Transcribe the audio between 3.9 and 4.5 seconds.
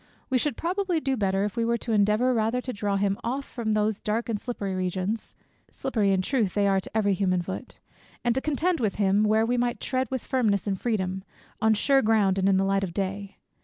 dark and